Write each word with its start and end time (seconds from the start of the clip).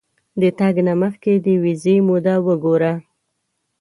د 0.41 0.43
تګ 0.59 0.75
نه 0.87 0.93
مخکې 1.01 1.33
د 1.45 1.47
ویزې 1.63 1.95
موده 2.07 2.35
وګوره. 2.45 2.93